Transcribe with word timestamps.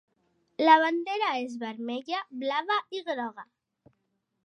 La 0.63 0.77
bandera 0.83 1.27
és 1.43 1.53
vermella, 1.65 2.25
blava 2.45 2.81
i 3.01 3.07
groga. 3.13 3.51